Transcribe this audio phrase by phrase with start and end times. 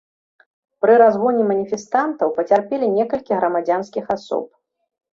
[0.85, 4.45] Пры разгоне маніфестантаў пацярпелі некалькі грамадзянскіх асоб.